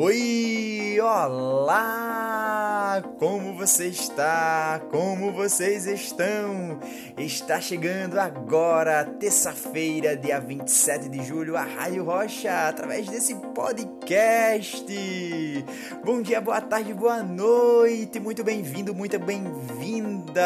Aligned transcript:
Oi, 0.00 0.96
olá! 1.00 3.02
Como 3.18 3.52
você 3.54 3.88
está? 3.88 4.80
Como 4.92 5.32
vocês 5.32 5.86
estão? 5.86 6.78
Está 7.18 7.60
chegando 7.60 8.16
agora, 8.16 9.04
terça-feira, 9.04 10.16
dia 10.16 10.38
27 10.38 11.08
de 11.08 11.24
julho, 11.24 11.56
a 11.56 11.62
Rádio 11.62 12.04
Rocha, 12.04 12.68
através 12.68 13.08
desse 13.08 13.34
podcast. 13.56 14.86
Bom 16.04 16.22
dia, 16.22 16.40
boa 16.40 16.60
tarde, 16.60 16.94
boa 16.94 17.24
noite, 17.24 18.20
muito 18.20 18.44
bem-vindo, 18.44 18.94
muito 18.94 19.18
bem-vinda! 19.18 20.44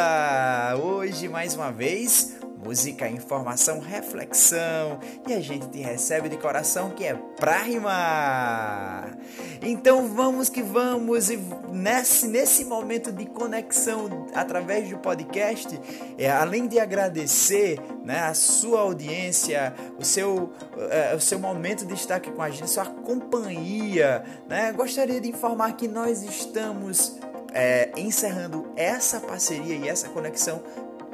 Hoje, 0.82 1.28
mais 1.28 1.54
uma 1.54 1.70
vez, 1.70 2.38
música, 2.64 3.08
informação, 3.08 3.80
reflexão 3.80 5.00
e 5.26 5.34
a 5.34 5.40
gente 5.40 5.68
te 5.68 5.80
recebe 5.80 6.28
de 6.28 6.36
coração 6.36 6.90
que 6.90 7.04
é 7.04 7.14
pra 7.14 7.58
rimar. 7.58 9.18
Então 9.60 10.06
vamos 10.08 10.48
que 10.48 10.62
vamos 10.62 11.28
e 11.28 11.38
nesse, 11.72 12.28
nesse 12.28 12.64
momento 12.64 13.10
de 13.10 13.26
conexão 13.26 14.28
através 14.32 14.88
do 14.88 14.98
podcast, 14.98 15.80
é, 16.16 16.30
além 16.30 16.68
de 16.68 16.78
agradecer 16.78 17.80
né, 18.04 18.20
a 18.20 18.34
sua 18.34 18.80
audiência, 18.80 19.74
o 19.98 20.04
seu, 20.04 20.52
é, 20.90 21.14
o 21.14 21.20
seu 21.20 21.38
momento 21.38 21.84
de 21.84 21.94
estar 21.94 22.16
aqui 22.16 22.30
com 22.30 22.42
a 22.42 22.50
gente, 22.50 22.70
sua 22.70 22.86
companhia, 22.86 24.22
né, 24.48 24.72
gostaria 24.72 25.20
de 25.20 25.28
informar 25.28 25.72
que 25.72 25.88
nós 25.88 26.22
estamos 26.22 27.18
é, 27.52 27.90
encerrando 27.96 28.72
essa 28.76 29.20
parceria 29.20 29.74
e 29.74 29.88
essa 29.88 30.08
conexão 30.08 30.62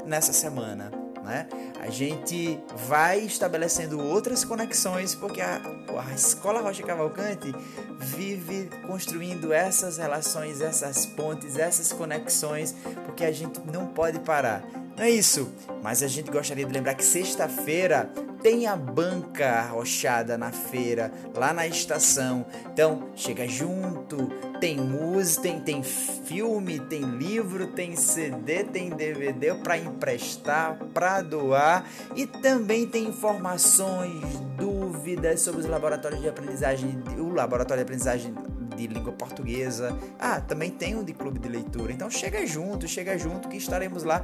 nessa 0.05 0.33
semana 0.33 1.08
né? 1.29 1.47
A 1.81 1.91
gente 1.91 2.59
vai 2.89 3.21
estabelecendo 3.21 4.03
outras 4.03 4.45
conexões 4.45 5.15
porque 5.15 5.41
a, 5.41 5.61
a 6.09 6.15
Escola 6.15 6.61
Rocha 6.61 6.83
Cavalcante 6.83 7.55
vive 7.99 8.71
construindo 8.87 9.53
essas 9.53 9.99
relações, 9.99 10.61
essas 10.61 11.05
pontes, 11.05 11.57
essas 11.59 11.93
conexões, 11.93 12.75
porque 13.05 13.25
a 13.25 13.31
gente 13.33 13.61
não 13.71 13.87
pode 13.87 14.19
parar. 14.21 14.65
Não 14.97 15.05
é 15.05 15.11
isso, 15.11 15.53
mas 15.83 16.03
a 16.03 16.09
gente 16.09 16.31
gostaria 16.31 16.65
de 16.65 16.73
lembrar 16.73 16.95
que 16.95 17.05
sexta-feira 17.05 18.11
tem 18.43 18.67
a 18.67 18.77
banca 18.77 19.47
arrochada 19.47 20.39
na 20.39 20.51
feira, 20.53 21.13
lá 21.35 21.53
na 21.53 21.67
estação. 21.67 22.47
Então, 22.73 23.09
chega 23.15 23.47
junto, 23.47 24.29
tem 24.61 24.77
música, 24.77 25.43
tem, 25.43 25.61
tem 25.61 25.83
filme, 25.83 26.79
tem 26.81 27.03
livro, 27.03 27.69
tem 27.69 27.97
CD, 27.97 28.65
tem 28.65 28.91
DVD 28.91 29.55
para 29.55 29.79
emprestar, 29.79 30.79
para 30.93 31.23
doar 31.23 31.85
e 32.15 32.27
também 32.27 32.87
tem 32.87 33.09
informações, 33.09 34.23
dúvidas 34.57 35.41
sobre 35.41 35.61
os 35.61 35.67
laboratórios 35.67 36.21
de 36.21 36.29
aprendizagem, 36.29 37.03
o 37.19 37.31
laboratório 37.31 37.83
de 37.83 37.85
aprendizagem 37.85 38.35
de 38.79 38.87
língua 38.87 39.13
portuguesa. 39.13 39.99
Ah, 40.19 40.41
também 40.41 40.71
tem 40.71 40.97
um 40.97 41.03
de 41.03 41.13
clube 41.13 41.39
de 41.39 41.49
leitura. 41.49 41.93
Então 41.93 42.09
chega 42.11 42.47
junto, 42.47 42.87
chega 42.87 43.19
junto 43.19 43.49
que 43.49 43.57
estaremos 43.57 44.05
lá 44.05 44.23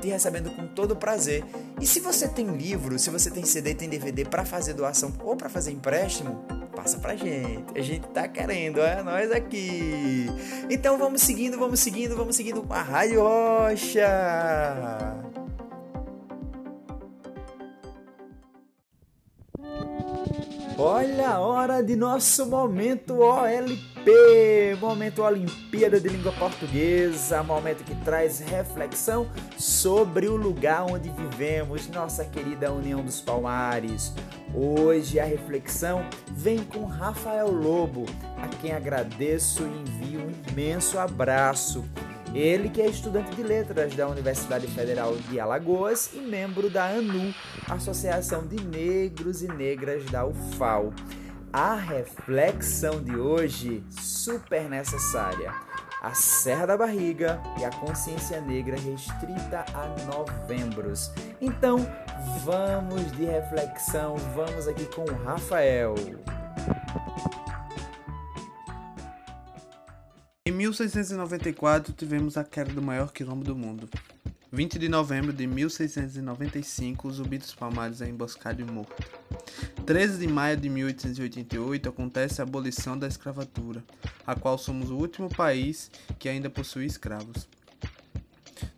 te 0.00 0.08
recebendo 0.08 0.50
com 0.50 0.66
todo 0.66 0.94
prazer. 0.94 1.44
E 1.80 1.86
se 1.86 2.00
você 2.00 2.28
tem 2.28 2.46
livro, 2.46 2.98
se 2.98 3.10
você 3.10 3.30
tem 3.30 3.44
CD, 3.44 3.74
tem 3.74 3.88
DVD 3.88 4.24
para 4.24 4.44
fazer 4.44 4.74
doação 4.74 5.12
ou 5.22 5.36
para 5.36 5.48
fazer 5.48 5.72
empréstimo, 5.72 6.44
passa 6.74 6.98
pra 6.98 7.16
gente. 7.16 7.78
A 7.78 7.82
gente 7.82 8.06
tá 8.08 8.28
querendo, 8.28 8.80
é 8.80 9.02
nós 9.02 9.30
aqui. 9.32 10.26
Então 10.68 10.98
vamos 10.98 11.22
seguindo, 11.22 11.58
vamos 11.58 11.80
seguindo, 11.80 12.16
vamos 12.16 12.36
seguindo 12.36 12.62
com 12.62 12.74
a 12.74 12.82
Rádio 12.82 13.22
Rocha. 13.22 15.13
Olha 20.76 21.28
a 21.28 21.38
hora 21.38 21.82
de 21.84 21.94
nosso 21.94 22.46
momento 22.46 23.20
OLP, 23.20 24.76
momento 24.80 25.22
Olimpíada 25.22 26.00
de 26.00 26.08
Língua 26.08 26.32
Portuguesa, 26.32 27.44
momento 27.44 27.84
que 27.84 27.94
traz 28.04 28.40
reflexão 28.40 29.28
sobre 29.56 30.26
o 30.26 30.34
lugar 30.34 30.84
onde 30.90 31.10
vivemos, 31.10 31.86
nossa 31.86 32.24
querida 32.24 32.72
União 32.72 33.04
dos 33.04 33.20
Palmares. 33.20 34.12
Hoje 34.52 35.20
a 35.20 35.24
reflexão 35.24 36.04
vem 36.32 36.58
com 36.64 36.84
Rafael 36.86 37.52
Lobo, 37.52 38.04
a 38.42 38.48
quem 38.48 38.72
agradeço 38.72 39.62
e 39.62 39.80
envio 39.80 40.22
um 40.22 40.50
imenso 40.50 40.98
abraço. 40.98 41.84
Ele 42.34 42.68
que 42.68 42.82
é 42.82 42.86
estudante 42.86 43.36
de 43.36 43.44
letras 43.44 43.94
da 43.94 44.08
Universidade 44.08 44.66
Federal 44.66 45.16
de 45.16 45.38
Alagoas 45.38 46.10
e 46.12 46.18
membro 46.18 46.68
da 46.68 46.84
ANU, 46.84 47.32
Associação 47.70 48.44
de 48.44 48.60
Negros 48.64 49.40
e 49.40 49.46
Negras 49.46 50.04
da 50.06 50.26
UFAL. 50.26 50.92
A 51.52 51.76
reflexão 51.76 53.00
de 53.00 53.14
hoje 53.14 53.84
super 53.88 54.68
necessária. 54.68 55.54
A 56.02 56.12
Serra 56.12 56.66
da 56.66 56.76
Barriga 56.76 57.40
e 57.60 57.64
a 57.64 57.70
consciência 57.70 58.40
negra 58.40 58.76
restrita 58.76 59.64
a 59.72 59.94
novembros. 60.04 61.12
Então, 61.40 61.86
vamos 62.44 63.12
de 63.12 63.26
reflexão, 63.26 64.16
vamos 64.34 64.66
aqui 64.66 64.86
com 64.86 65.02
o 65.02 65.24
Rafael. 65.24 65.94
1694 70.54 71.92
tivemos 71.92 72.36
a 72.36 72.44
queda 72.44 72.72
do 72.72 72.80
maior 72.80 73.12
quilombo 73.12 73.44
do 73.44 73.56
mundo. 73.56 73.88
20 74.52 74.78
de 74.78 74.88
novembro 74.88 75.32
de 75.32 75.48
1695, 75.48 77.08
o 77.08 77.12
Zumbi 77.12 77.38
dos 77.38 77.52
Palmares 77.52 78.00
é 78.00 78.08
emboscado 78.08 78.62
e 78.62 78.64
morto. 78.64 79.02
13 79.84 80.18
de 80.18 80.28
maio 80.28 80.56
de 80.56 80.68
1888 80.68 81.88
acontece 81.88 82.40
a 82.40 82.44
abolição 82.44 82.96
da 82.96 83.08
escravatura, 83.08 83.82
a 84.24 84.36
qual 84.36 84.56
somos 84.56 84.90
o 84.90 84.96
último 84.96 85.28
país 85.28 85.90
que 86.20 86.28
ainda 86.28 86.48
possui 86.48 86.86
escravos. 86.86 87.48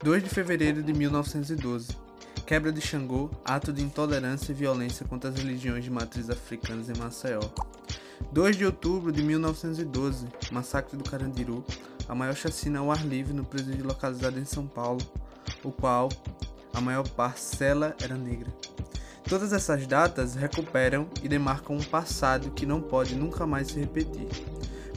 2 0.03 0.25
de 0.25 0.31
fevereiro 0.31 0.83
de 0.83 0.95
1912, 0.95 1.89
quebra 2.47 2.73
de 2.73 2.81
Xangô, 2.81 3.31
ato 3.45 3.71
de 3.71 3.83
intolerância 3.83 4.53
e 4.53 4.55
violência 4.55 5.05
contra 5.05 5.29
as 5.29 5.37
religiões 5.37 5.85
de 5.85 5.91
matriz 5.91 6.31
africanas 6.31 6.89
em 6.89 6.99
Maceió. 6.99 7.41
2 8.33 8.57
de 8.57 8.67
outubro 8.67 9.13
de 9.13 9.23
1912, 9.23 10.27
massacre 10.51 10.97
do 10.97 11.09
Carandiru, 11.09 11.65
a 12.09 12.15
maior 12.15 12.35
chacina 12.35 12.81
ao 12.81 12.91
ar 12.91 13.05
livre 13.07 13.33
no 13.33 13.45
presídio 13.45 13.87
localizado 13.87 14.39
em 14.39 14.45
São 14.45 14.67
Paulo, 14.67 15.01
o 15.65 15.71
qual 15.71 16.09
a 16.75 16.81
maior 16.81 17.09
parcela 17.09 17.97
era 18.03 18.17
negra. 18.17 18.53
Todas 19.29 19.53
essas 19.53 19.87
datas 19.87 20.35
recuperam 20.35 21.09
e 21.23 21.29
demarcam 21.29 21.77
um 21.77 21.83
passado 21.83 22.51
que 22.51 22.67
não 22.67 22.81
pode 22.81 23.17
nunca 23.17 23.47
mais 23.47 23.69
se 23.69 23.81
repetir, 23.81 24.29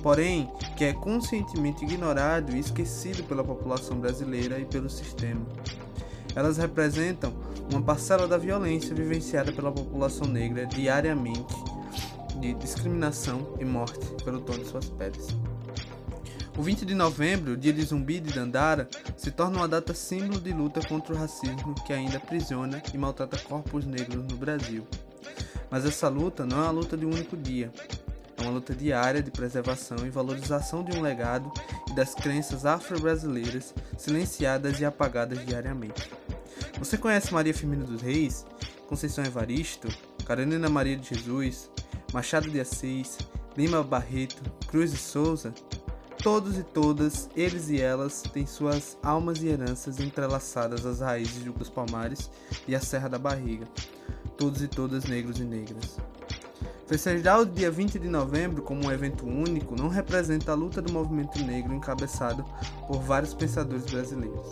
porém 0.03 0.51
que 0.75 0.83
é 0.83 0.93
conscientemente 0.93 1.85
ignorado 1.85 2.55
e 2.55 2.59
esquecido 2.59 3.23
pela 3.23 3.43
população 3.43 3.99
brasileira 3.99 4.59
e 4.59 4.65
pelo 4.65 4.89
sistema. 4.89 5.45
Elas 6.35 6.57
representam 6.57 7.33
uma 7.71 7.81
parcela 7.81 8.27
da 8.27 8.37
violência 8.37 8.93
vivenciada 8.93 9.51
pela 9.51 9.71
população 9.71 10.27
negra 10.27 10.65
diariamente 10.65 11.55
de 12.39 12.53
discriminação 12.53 13.55
e 13.59 13.65
morte 13.65 13.99
pelo 14.23 14.41
tom 14.41 14.53
de 14.53 14.65
suas 14.65 14.89
peles. 14.89 15.27
O 16.57 16.61
20 16.61 16.85
de 16.85 16.93
novembro, 16.93 17.55
dia 17.55 17.71
de 17.71 17.81
Zumbi 17.83 18.19
de 18.19 18.33
Dandara, 18.33 18.89
se 19.15 19.31
torna 19.31 19.59
uma 19.59 19.67
data 19.67 19.93
símbolo 19.93 20.41
de 20.41 20.51
luta 20.51 20.81
contra 20.87 21.13
o 21.13 21.17
racismo 21.17 21.73
que 21.85 21.93
ainda 21.93 22.17
aprisiona 22.17 22.81
e 22.93 22.97
maltrata 22.97 23.37
corpos 23.37 23.85
negros 23.85 24.23
no 24.25 24.35
Brasil. 24.35 24.85
Mas 25.71 25.85
essa 25.85 26.09
luta 26.09 26.45
não 26.45 26.57
é 26.57 26.63
uma 26.63 26.71
luta 26.71 26.97
de 26.97 27.05
um 27.05 27.11
único 27.11 27.37
dia. 27.37 27.71
É 28.35 28.41
uma 28.41 28.51
luta 28.51 28.73
diária 28.73 29.21
de 29.21 29.31
preservação 29.31 30.05
e 30.05 30.09
valorização 30.09 30.83
de 30.83 30.97
um 30.97 31.01
legado 31.01 31.51
e 31.89 31.93
das 31.93 32.13
crenças 32.15 32.65
afro-brasileiras 32.65 33.73
silenciadas 33.97 34.79
e 34.79 34.85
apagadas 34.85 35.45
diariamente. 35.45 36.09
Você 36.77 36.97
conhece 36.97 37.33
Maria 37.33 37.53
Firmina 37.53 37.85
dos 37.85 38.01
Reis, 38.01 38.45
Conceição 38.87 39.23
Evaristo, 39.23 39.87
Carolina 40.25 40.69
Maria 40.69 40.95
de 40.95 41.15
Jesus, 41.15 41.69
Machado 42.13 42.49
de 42.49 42.59
Assis, 42.59 43.17
Lima 43.55 43.83
Barreto, 43.83 44.41
Cruz 44.67 44.91
de 44.91 44.97
Souza, 44.97 45.53
todos 46.23 46.57
e 46.57 46.63
todas, 46.63 47.29
eles 47.35 47.69
e 47.69 47.79
elas, 47.79 48.23
têm 48.33 48.45
suas 48.45 48.97
almas 49.03 49.41
e 49.41 49.47
heranças 49.47 49.99
entrelaçadas 49.99 50.85
às 50.85 50.99
raízes 50.99 51.43
dos 51.43 51.69
Palmares 51.69 52.29
e 52.67 52.75
à 52.75 52.79
Serra 52.79 53.07
da 53.07 53.19
Barriga, 53.19 53.67
todos 54.37 54.61
e 54.61 54.67
todas 54.67 55.05
negros 55.05 55.39
e 55.39 55.43
negras. 55.43 55.97
Festejar 56.87 57.39
o 57.39 57.45
dia 57.45 57.69
20 57.69 57.99
de 57.99 58.09
novembro 58.09 58.63
como 58.63 58.87
um 58.87 58.91
evento 58.91 59.23
único 59.23 59.75
não 59.75 59.89
representa 59.89 60.51
a 60.51 60.55
luta 60.55 60.81
do 60.81 60.91
movimento 60.91 61.37
negro 61.43 61.71
encabeçado 61.71 62.43
por 62.87 62.99
vários 62.99 63.33
pensadores 63.33 63.85
brasileiros. 63.85 64.49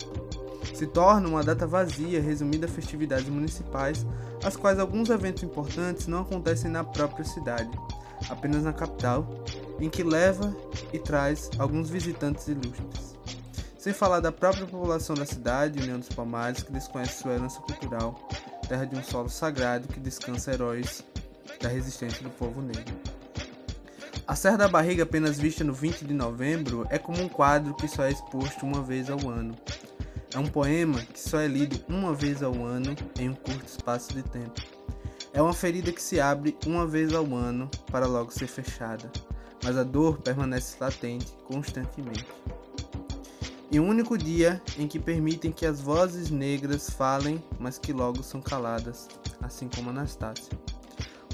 Se 0.74 0.86
torna 0.86 1.28
uma 1.28 1.42
data 1.42 1.66
vazia, 1.66 2.20
resumida 2.20 2.66
a 2.66 2.68
festividades 2.68 3.28
municipais, 3.28 4.06
as 4.44 4.56
quais 4.56 4.78
alguns 4.78 5.10
eventos 5.10 5.42
importantes 5.42 6.06
não 6.06 6.20
acontecem 6.22 6.70
na 6.70 6.84
própria 6.84 7.24
cidade, 7.24 7.70
apenas 8.28 8.62
na 8.62 8.72
capital, 8.72 9.26
em 9.80 9.88
que 9.88 10.02
leva 10.02 10.54
e 10.92 10.98
traz 10.98 11.50
alguns 11.58 11.90
visitantes 11.90 12.46
ilustres. 12.48 13.16
Sem 13.78 13.92
falar 13.92 14.20
da 14.20 14.32
própria 14.32 14.66
população 14.66 15.14
da 15.14 15.24
cidade, 15.24 15.80
União 15.80 15.98
dos 15.98 16.08
Palmares, 16.08 16.62
que 16.62 16.72
desconhece 16.72 17.22
sua 17.22 17.34
herança 17.34 17.60
cultural, 17.60 18.28
terra 18.68 18.84
de 18.84 18.96
um 18.96 19.02
solo 19.02 19.28
sagrado 19.28 19.88
que 19.88 20.00
descansa 20.00 20.52
heróis 20.52 21.04
da 21.60 21.68
resistência 21.68 22.22
do 22.22 22.30
povo 22.30 22.60
negro. 22.60 22.96
A 24.26 24.36
Serra 24.36 24.58
da 24.58 24.68
Barriga, 24.68 25.04
apenas 25.04 25.38
vista 25.38 25.64
no 25.64 25.72
20 25.72 26.04
de 26.04 26.12
novembro, 26.12 26.86
é 26.90 26.98
como 26.98 27.22
um 27.22 27.28
quadro 27.30 27.74
que 27.74 27.88
só 27.88 28.04
é 28.04 28.10
exposto 28.10 28.66
uma 28.66 28.82
vez 28.82 29.08
ao 29.08 29.26
ano. 29.26 29.56
É 30.38 30.40
um 30.40 30.46
poema 30.46 31.00
que 31.00 31.18
só 31.18 31.40
é 31.40 31.48
lido 31.48 31.84
uma 31.88 32.14
vez 32.14 32.44
ao 32.44 32.54
ano 32.64 32.94
em 33.18 33.28
um 33.28 33.34
curto 33.34 33.66
espaço 33.66 34.14
de 34.14 34.22
tempo. 34.22 34.62
É 35.32 35.42
uma 35.42 35.52
ferida 35.52 35.90
que 35.90 36.00
se 36.00 36.20
abre 36.20 36.56
uma 36.64 36.86
vez 36.86 37.12
ao 37.12 37.34
ano 37.34 37.68
para 37.90 38.06
logo 38.06 38.30
ser 38.30 38.46
fechada, 38.46 39.10
mas 39.64 39.76
a 39.76 39.82
dor 39.82 40.18
permanece 40.18 40.76
latente 40.78 41.26
constantemente. 41.44 42.28
E 43.68 43.80
um 43.80 43.88
único 43.88 44.16
dia 44.16 44.62
em 44.78 44.86
que 44.86 45.00
permitem 45.00 45.50
que 45.50 45.66
as 45.66 45.80
vozes 45.80 46.30
negras 46.30 46.88
falem, 46.88 47.42
mas 47.58 47.76
que 47.76 47.92
logo 47.92 48.22
são 48.22 48.40
caladas, 48.40 49.08
assim 49.42 49.68
como 49.68 49.90
Anastácia. 49.90 50.56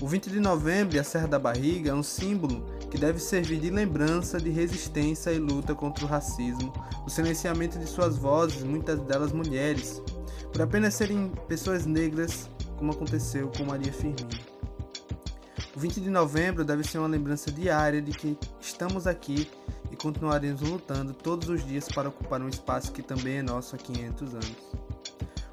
O 0.00 0.08
20 0.08 0.30
de 0.30 0.40
novembro 0.40 0.96
e 0.96 0.98
a 0.98 1.04
Serra 1.04 1.28
da 1.28 1.38
Barriga 1.38 1.90
é 1.90 1.94
um 1.94 2.02
símbolo 2.02 2.64
que 2.94 3.00
deve 3.00 3.18
servir 3.18 3.58
de 3.58 3.70
lembrança 3.70 4.38
de 4.38 4.50
resistência 4.50 5.32
e 5.32 5.38
luta 5.40 5.74
contra 5.74 6.04
o 6.04 6.08
racismo, 6.08 6.72
o 7.04 7.10
silenciamento 7.10 7.76
de 7.76 7.88
suas 7.88 8.16
vozes, 8.16 8.62
muitas 8.62 9.00
delas 9.00 9.32
mulheres, 9.32 10.00
por 10.52 10.62
apenas 10.62 10.94
serem 10.94 11.28
pessoas 11.48 11.86
negras, 11.86 12.48
como 12.76 12.92
aconteceu 12.92 13.48
com 13.48 13.64
Maria 13.64 13.92
Firmino. 13.92 14.28
O 15.74 15.80
20 15.80 16.02
de 16.02 16.08
novembro 16.08 16.64
deve 16.64 16.84
ser 16.84 16.98
uma 16.98 17.08
lembrança 17.08 17.50
diária 17.50 18.00
de 18.00 18.12
que 18.12 18.38
estamos 18.60 19.08
aqui 19.08 19.50
e 19.90 19.96
continuaremos 19.96 20.60
lutando 20.60 21.12
todos 21.12 21.48
os 21.48 21.66
dias 21.66 21.88
para 21.88 22.10
ocupar 22.10 22.40
um 22.40 22.48
espaço 22.48 22.92
que 22.92 23.02
também 23.02 23.38
é 23.38 23.42
nosso 23.42 23.74
há 23.74 23.78
500 23.78 24.34
anos. 24.34 24.56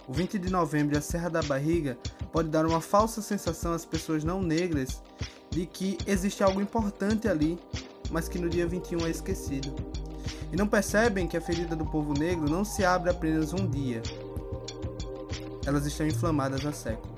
O 0.08 0.14
20 0.14 0.38
de 0.38 0.52
novembro 0.52 0.94
e 0.94 1.00
a 1.00 1.02
Serra 1.02 1.30
da 1.30 1.42
Barriga 1.42 1.98
pode 2.32 2.50
dar 2.50 2.68
uma 2.68 2.82
falsa 2.82 3.20
sensação 3.20 3.74
às 3.74 3.84
pessoas 3.84 4.24
não 4.24 4.44
negras 4.44 5.02
de 5.52 5.66
que 5.66 5.98
existe 6.08 6.42
algo 6.42 6.62
importante 6.62 7.28
ali, 7.28 7.60
mas 8.10 8.28
que 8.28 8.40
no 8.40 8.50
dia 8.50 8.66
21 8.66 9.06
é 9.06 9.10
esquecido. 9.10 9.76
E 10.52 10.56
não 10.56 10.68
percebem 10.68 11.28
que 11.28 11.38
a 11.38 11.42
ferida 11.42 11.76
do 11.76 11.86
povo 11.86 12.14
negro 12.14 12.50
não 12.50 12.64
se 12.66 12.84
abre 12.84 13.10
apenas 13.10 13.54
um 13.54 13.68
dia. 13.68 14.02
Elas 15.66 15.86
estão 15.86 16.08
inflamadas 16.08 16.66
há 16.66 16.72
séculos. 16.72 17.12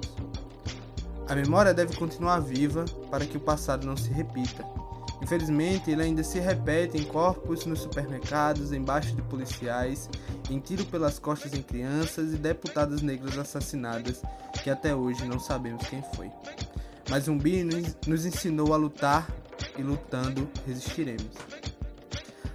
A 1.27 1.35
memória 1.35 1.73
deve 1.73 1.95
continuar 1.95 2.39
viva 2.39 2.83
para 3.09 3.25
que 3.25 3.37
o 3.37 3.39
passado 3.39 3.87
não 3.87 3.95
se 3.95 4.09
repita. 4.09 4.65
Infelizmente, 5.21 5.89
ele 5.89 6.03
ainda 6.03 6.21
se 6.21 6.37
repete 6.37 6.97
em 6.97 7.03
corpos 7.05 7.65
nos 7.65 7.79
supermercados, 7.79 8.73
embaixo 8.73 9.15
de 9.15 9.21
policiais, 9.21 10.09
em 10.49 10.59
tiro 10.59 10.83
pelas 10.85 11.17
costas 11.17 11.53
em 11.53 11.61
crianças 11.61 12.33
e 12.33 12.35
deputadas 12.35 13.01
negras 13.01 13.37
assassinadas, 13.37 14.21
que 14.61 14.69
até 14.69 14.93
hoje 14.93 15.25
não 15.25 15.39
sabemos 15.39 15.87
quem 15.87 16.03
foi. 16.13 16.29
Mas 17.09 17.25
Zumbi 17.25 17.63
nos 18.07 18.25
ensinou 18.25 18.73
a 18.73 18.77
lutar 18.77 19.29
e 19.77 19.81
lutando 19.81 20.49
resistiremos. 20.65 21.31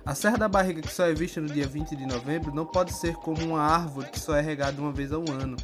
A 0.05 0.15
Serra 0.15 0.39
da 0.39 0.49
Barriga 0.49 0.81
que 0.81 0.91
só 0.91 1.07
é 1.07 1.13
vista 1.13 1.41
no 1.41 1.49
dia 1.49 1.67
20 1.67 1.95
de 1.95 2.07
novembro 2.07 2.55
não 2.55 2.65
pode 2.65 2.95
ser 2.95 3.15
como 3.17 3.45
uma 3.45 3.61
árvore 3.61 4.11
que 4.11 4.19
só 4.19 4.35
é 4.35 4.41
regada 4.41 4.81
uma 4.81 4.91
vez 4.91 5.13
ao 5.13 5.23
ano, 5.31 5.57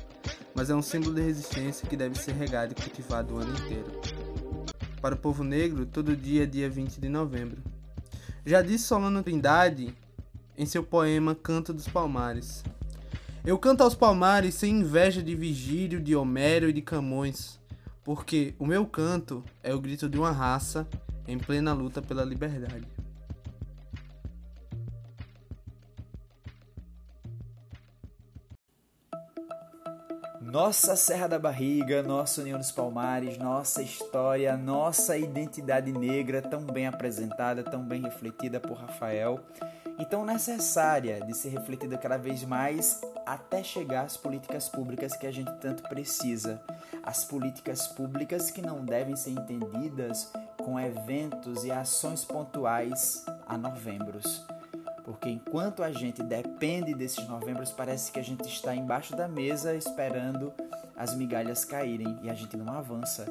mas 0.55 0.69
é 0.69 0.75
um 0.75 0.83
símbolo 0.83 1.15
de 1.15 1.23
resistência 1.23 1.89
que 1.89 1.97
deve 1.97 2.19
ser 2.19 2.33
regado 2.33 2.73
e 2.73 2.83
cultivado 2.83 3.35
o 3.35 3.39
ano 3.39 3.57
inteiro. 3.57 3.91
Para 5.01 5.15
o 5.15 5.19
povo 5.19 5.43
negro, 5.43 5.87
todo 5.87 6.15
dia 6.15 6.43
é 6.43 6.47
dia 6.47 6.69
20 6.69 7.01
de 7.01 7.09
novembro. 7.09 7.63
Já 8.45 8.61
disse 8.61 8.85
Solano 8.85 9.23
Trindade 9.23 9.95
em 10.59 10.67
seu 10.67 10.83
poema 10.83 11.35
Canto 11.35 11.73
dos 11.73 11.89
Palmares. 11.89 12.63
Eu 13.47 13.59
canto 13.59 13.83
aos 13.83 13.95
palmares 13.95 14.55
sem 14.55 14.81
inveja 14.81 15.23
de 15.23 15.35
Vigílio, 15.35 16.01
de 16.01 16.15
Homero 16.15 16.69
e 16.69 16.73
de 16.73 16.83
Camões 16.83 17.59
porque 18.05 18.55
o 18.59 18.67
meu 18.67 18.87
canto 18.87 19.43
é 19.62 19.75
o 19.75 19.81
grito 19.81 20.09
de 20.09 20.19
uma 20.19 20.31
raça 20.31 20.87
em 21.27 21.39
plena 21.39 21.73
luta 21.73 22.03
pela 22.03 22.23
liberdade. 22.23 22.87
Nossa 30.41 30.95
Serra 30.95 31.27
da 31.27 31.39
Barriga, 31.39 32.01
nossa 32.03 32.43
União 32.43 32.59
dos 32.59 32.71
Palmares, 32.71 33.37
nossa 33.39 33.83
história, 33.83 34.57
nossa 34.57 35.17
identidade 35.17 35.91
negra 35.91 36.41
tão 36.41 36.61
bem 36.61 36.87
apresentada, 36.87 37.65
tão 37.65 37.83
bem 37.83 38.03
refletida 38.03 38.61
por 38.61 38.77
Rafael 38.77 39.41
e 39.99 40.05
tão 40.05 40.25
necessária 40.25 41.20
de 41.20 41.37
ser 41.37 41.50
refletida 41.50 41.96
cada 41.96 42.17
vez 42.17 42.44
mais 42.44 43.00
até 43.25 43.62
chegar 43.62 44.02
às 44.02 44.17
políticas 44.17 44.69
públicas 44.69 45.17
que 45.17 45.26
a 45.26 45.32
gente 45.32 45.52
tanto 45.61 45.82
precisa. 45.85 46.61
As 47.02 47.25
políticas 47.25 47.87
públicas 47.88 48.50
que 48.50 48.61
não 48.61 48.85
devem 48.85 49.17
ser 49.17 49.31
entendidas 49.31 50.32
com 50.58 50.79
eventos 50.79 51.64
e 51.64 51.70
ações 51.70 52.25
pontuais 52.25 53.25
a 53.46 53.56
novembros 53.56 54.44
porque 55.05 55.29
enquanto 55.29 55.83
a 55.83 55.93
gente 55.93 56.23
depende 56.23 56.95
desses 56.95 57.29
novembros, 57.29 57.71
parece 57.71 58.11
que 58.11 58.19
a 58.19 58.25
gente 58.25 58.49
está 58.49 58.75
embaixo 58.75 59.15
da 59.15 59.29
mesa 59.29 59.75
esperando 59.75 60.53
as 60.97 61.15
migalhas 61.15 61.65
caírem 61.65 62.19
e 62.23 62.31
a 62.31 62.35
gente 62.35 62.56
não 62.56 62.73
avança. 62.73 63.27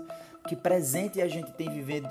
Que 0.47 0.55
presente 0.55 1.21
a 1.21 1.27
gente 1.27 1.51
tem, 1.53 1.69
vivido, 1.69 2.09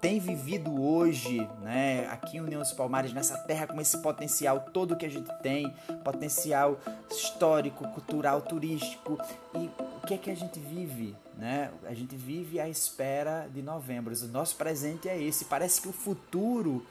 tem 0.00 0.18
vivido 0.18 0.80
hoje, 0.80 1.46
né? 1.60 2.06
Aqui 2.06 2.36
em 2.36 2.40
União 2.40 2.62
dos 2.62 2.72
Palmares, 2.72 3.12
nessa 3.12 3.36
terra 3.38 3.66
com 3.66 3.80
esse 3.80 3.98
potencial 4.00 4.60
todo 4.72 4.96
que 4.96 5.04
a 5.04 5.10
gente 5.10 5.28
tem, 5.42 5.74
potencial 6.04 6.78
histórico, 7.10 7.86
cultural, 7.88 8.40
turístico. 8.40 9.18
E 9.54 9.68
o 9.96 10.06
que 10.06 10.14
é 10.14 10.16
que 10.16 10.30
a 10.30 10.36
gente 10.36 10.60
vive, 10.60 11.14
né? 11.36 11.70
A 11.84 11.92
gente 11.92 12.16
vive 12.16 12.60
à 12.60 12.68
espera 12.68 13.48
de 13.52 13.60
novembros. 13.60 14.22
O 14.22 14.28
nosso 14.28 14.56
presente 14.56 15.08
é 15.08 15.20
esse. 15.20 15.46
Parece 15.46 15.82
que 15.82 15.88
o 15.88 15.92
futuro 15.92 16.86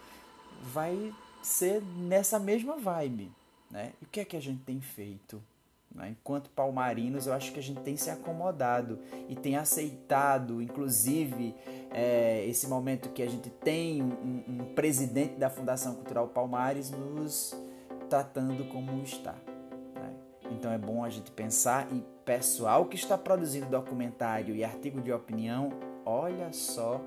vai 0.74 1.12
ser 1.42 1.82
nessa 1.82 2.40
mesma 2.40 2.78
vibe. 2.78 3.32
Né? 3.70 3.94
E 4.02 4.06
o 4.06 4.08
que 4.08 4.20
é 4.20 4.26
que 4.26 4.38
a 4.38 4.42
gente 4.42 4.62
tem 4.64 4.80
feito? 4.82 5.42
Né? 5.94 6.16
Enquanto 6.20 6.50
palmarinos, 6.50 7.28
eu 7.28 7.34
acho 7.34 7.52
que 7.52 7.60
a 7.60 7.64
gente 7.64 7.82
tem 7.82 7.98
se 7.98 8.10
acomodado 8.10 9.00
e 9.28 9.36
tem 9.36 9.56
aceitado, 9.56 10.62
inclusive, 10.62 11.56
é, 11.92 12.46
esse 12.48 12.68
momento 12.68 13.10
que 13.10 13.22
a 13.22 13.30
gente 13.30 13.50
tem 13.50 14.02
um, 14.02 14.44
um, 14.48 14.74
presidente 14.74 15.36
da 15.36 15.50
Fundação 15.50 15.96
Cultural 15.96 16.28
Palmares 16.28 16.92
nos 16.92 17.56
tratando 18.10 18.68
como 18.70 19.02
está. 19.04 19.34
Né? 19.96 20.14
Então 20.52 20.72
é 20.72 20.78
bom 20.78 21.04
a 21.04 21.10
gente 21.10 21.32
pensar 21.32 21.88
e 21.92 22.04
pessoal 22.26 22.86
que 22.86 22.96
está 22.96 23.18
produzindo 23.18 23.66
documentário 23.66 24.56
e 24.56 24.64
artigo 24.64 25.02
de 25.02 25.12
opinião, 25.12 25.72
olha 26.06 26.52
só 26.54 27.02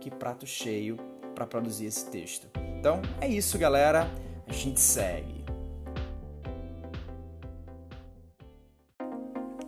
que 0.00 0.10
prato 0.10 0.46
cheio 0.46 0.96
para 1.34 1.46
produzir 1.46 1.86
esse 1.86 2.10
texto. 2.10 2.65
Então 2.78 3.00
é 3.20 3.28
isso, 3.28 3.58
galera. 3.58 4.08
A 4.48 4.52
gente 4.52 4.80
segue. 4.80 5.44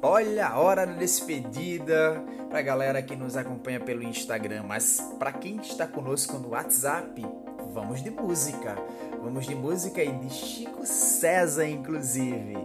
Olha 0.00 0.46
a 0.46 0.58
hora 0.58 0.86
da 0.86 0.92
despedida 0.92 2.22
para 2.48 2.60
a 2.60 2.62
galera 2.62 3.02
que 3.02 3.16
nos 3.16 3.36
acompanha 3.36 3.80
pelo 3.80 4.04
Instagram, 4.04 4.62
mas 4.62 5.00
para 5.18 5.32
quem 5.32 5.56
está 5.56 5.88
conosco 5.88 6.38
no 6.38 6.50
WhatsApp, 6.50 7.26
vamos 7.72 8.02
de 8.02 8.10
música. 8.10 8.76
Vamos 9.20 9.46
de 9.46 9.56
música 9.56 10.02
e 10.02 10.12
de 10.12 10.30
Chico 10.30 10.86
César, 10.86 11.66
inclusive. 11.66 12.56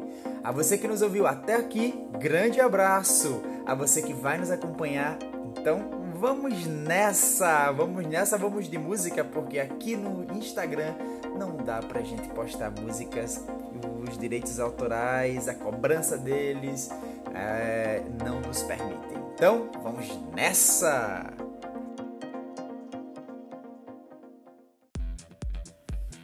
A 0.44 0.52
você 0.52 0.78
que 0.78 0.88
nos 0.88 1.02
ouviu 1.02 1.26
até 1.26 1.56
aqui, 1.56 2.08
grande 2.20 2.62
abraço. 2.62 3.42
A 3.66 3.74
você 3.74 4.04
que 4.04 4.14
vai 4.14 4.38
nos 4.38 4.52
acompanhar, 4.52 5.18
então 5.44 6.03
vamos 6.24 6.66
nessa, 6.66 7.70
vamos 7.74 8.08
nessa, 8.08 8.38
vamos 8.38 8.70
de 8.70 8.78
música, 8.78 9.26
porque 9.26 9.60
aqui 9.60 9.98
no 9.98 10.24
Instagram 10.38 10.96
não 11.38 11.58
dá 11.58 11.82
pra 11.82 12.02
gente 12.02 12.30
postar 12.30 12.72
músicas, 12.72 13.44
os 14.08 14.18
direitos 14.18 14.58
autorais, 14.58 15.50
a 15.50 15.54
cobrança 15.54 16.18
deles 16.18 16.90
é, 17.36 18.02
não 18.24 18.40
nos 18.40 18.64
permitem. 18.64 19.18
Então, 19.36 19.70
vamos 19.84 20.18
nessa! 20.34 21.43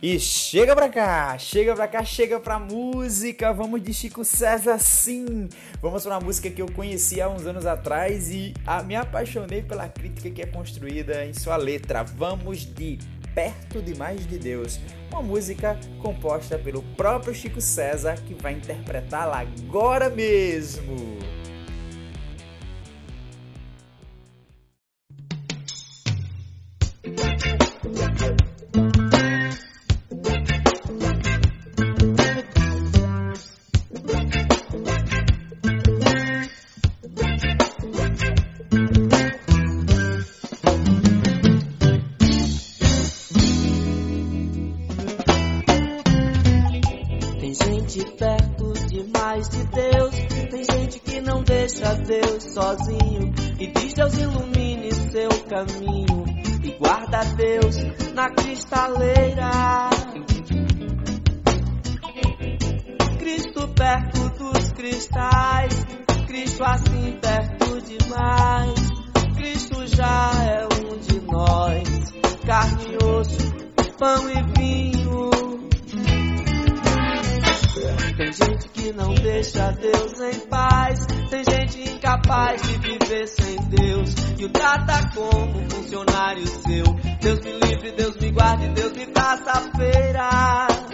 E 0.02 0.18
chega 0.18 0.74
pra 0.74 0.88
cá, 0.88 1.38
chega 1.38 1.76
pra 1.76 1.86
cá, 1.86 2.06
chega 2.06 2.40
pra 2.40 2.58
música. 2.58 3.52
Vamos 3.52 3.84
de 3.84 3.94
Chico 3.94 4.24
César, 4.24 4.80
sim. 4.80 5.50
Vamos 5.82 6.04
pra 6.04 6.14
uma 6.14 6.22
música 6.22 6.50
que 6.50 6.62
eu 6.62 6.72
conheci 6.72 7.20
há 7.20 7.28
uns 7.28 7.46
anos 7.46 7.66
atrás 7.66 8.32
e 8.32 8.54
a, 8.66 8.82
me 8.82 8.96
apaixonei 8.96 9.62
pela 9.62 9.90
crítica 9.90 10.30
que 10.30 10.42
é 10.42 10.46
construída 10.46 11.26
em 11.26 11.34
sua 11.34 11.58
letra. 11.58 12.02
Vamos 12.04 12.60
de 12.60 12.98
Perto 13.36 13.82
Demais 13.82 14.26
de 14.26 14.40
Deus, 14.40 14.80
uma 15.12 15.22
música 15.22 15.78
composta 16.02 16.58
pelo 16.58 16.82
próprio 16.96 17.36
Chico 17.36 17.60
César 17.60 18.16
que 18.26 18.34
vai 18.34 18.54
interpretá-la 18.54 19.40
agora 19.40 20.10
mesmo. 20.10 21.20
Pão 74.00 74.30
e 74.30 74.44
vinho. 74.58 75.30
Tem 78.18 78.34
gente 78.34 78.70
que 78.70 78.94
não 78.94 79.14
deixa 79.14 79.72
Deus 79.72 80.20
em 80.22 80.40
paz, 80.48 81.06
tem 81.30 81.44
gente 81.44 81.90
incapaz 81.90 82.62
de 82.62 82.78
viver 82.78 83.28
sem 83.28 83.58
Deus 83.70 84.16
e 84.38 84.46
o 84.46 84.50
trata 84.50 85.10
como 85.14 85.70
funcionário 85.70 86.48
seu. 86.48 86.86
Deus 87.22 87.40
me 87.42 87.52
livre, 87.52 87.92
Deus 87.92 88.18
me 88.18 88.32
guarde, 88.32 88.70
Deus 88.70 88.94
me 88.94 89.06
faça 89.14 89.72
feira. 89.78 90.89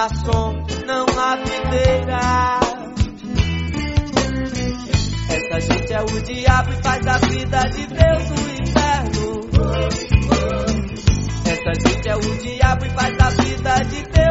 Garçom 0.00 0.54
não 0.86 1.04
há 1.18 1.36
videira. 1.36 2.60
Essa 5.28 5.60
gente 5.60 5.92
é 5.92 6.00
o 6.00 6.22
diabo 6.22 6.70
e 6.72 6.82
faz 6.82 7.04
da 7.04 7.18
vida 7.18 7.60
de 7.68 7.86
Deus 7.86 8.30
um 8.30 8.48
inferno. 8.62 9.40
Essa 11.44 11.72
gente 11.86 12.08
é 12.08 12.16
o 12.16 12.38
diabo 12.38 12.86
e 12.86 12.90
faz 12.90 13.18
da 13.18 13.28
vida 13.28 13.74
de 13.90 14.02
Deus 14.04 14.29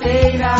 feira. 0.00 0.54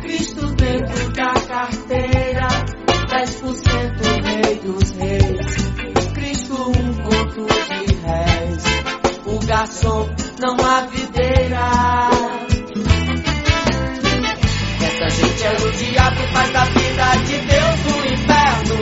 Cristo 0.00 0.46
dentro 0.54 1.12
da 1.12 1.32
carteira, 1.32 2.48
10% 3.08 4.24
rei 4.24 4.54
dos 4.60 4.90
reis. 4.92 6.12
Cristo 6.14 6.54
um 6.54 6.94
conto 7.02 7.46
de 7.46 7.94
réis. 8.04 8.64
O 9.26 9.46
garçom 9.46 10.08
não 10.40 10.56
há 10.64 10.80
videira. 10.86 11.70
Essa 14.82 15.08
gente 15.10 15.44
é 15.44 15.52
o 15.52 15.72
diabo 15.72 16.22
faz 16.32 16.50
da 16.52 16.64
vida 16.64 17.16
de 17.26 17.38
Deus 17.38 17.78
um 17.94 18.04
inferno. 18.14 18.76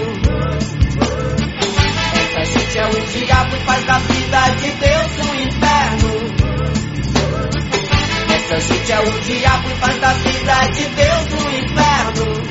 Essa 2.15 2.59
gente 2.59 2.79
é 2.79 2.87
o 2.87 3.01
diabo 3.07 3.57
faz 3.67 3.85
da 3.85 3.99
vida 3.99 4.49
de 4.61 4.71
Deus 4.73 4.94
Gente 8.67 8.93
é 8.93 9.01
o 9.01 9.21
diabo 9.21 9.71
e 9.71 9.75
vida 10.15 10.55
de 10.73 10.85
Deus 10.85 11.33
um 11.33 11.51
inferno. 11.51 12.45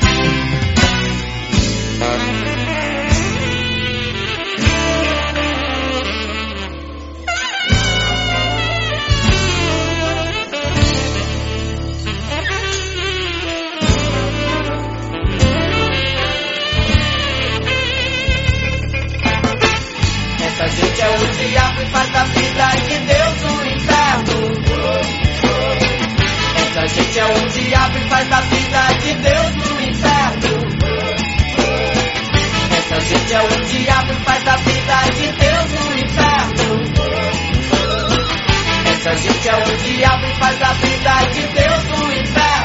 Essa 20.46 20.68
gente 20.68 21.02
é 21.02 21.10
o 21.10 21.28
diabo 21.28 21.82
e 21.82 21.86
faz 21.88 22.10
da 22.12 22.24
vida 22.26 22.68
de 22.88 23.00
Deus 23.00 23.13
gente 26.94 27.20
é 27.20 27.26
o 27.26 27.50
diabo 27.50 27.98
e 27.98 28.02
faz 28.02 28.30
da 28.30 28.42
vida 28.42 28.88
de 29.02 29.14
Deus 29.16 29.72
um 29.72 29.82
inferno. 29.82 30.54
Essa 32.78 33.00
gente 33.02 33.34
é 33.34 33.42
o 33.42 33.66
diabo 33.66 34.12
e 34.12 34.16
faz 34.24 34.44
da 34.44 34.56
vida 34.58 35.02
de 35.16 35.32
Deus 35.32 35.72
um 35.82 35.94
inferno. 35.98 36.84
Essa 38.92 39.16
gente 39.18 39.50
é 39.50 39.56
o 39.56 39.78
diabo 39.78 40.26
e 40.26 40.36
faz 40.36 40.60
da 40.60 40.74
vida 40.74 41.14
de 41.34 41.42
Deus 41.48 42.00
um 42.00 42.12
inferno. 42.12 42.63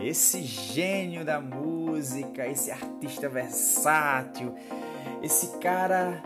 Esse 0.00 0.42
gênio 0.42 1.24
da 1.24 1.40
música, 1.40 2.46
esse 2.46 2.70
artista 2.70 3.28
versátil, 3.28 4.54
esse 5.22 5.58
cara 5.58 6.22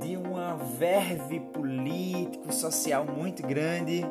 de 0.00 0.16
uma 0.16 0.56
verve 0.56 1.40
político, 1.40 2.52
social 2.52 3.04
muito 3.04 3.42
grande, 3.46 4.04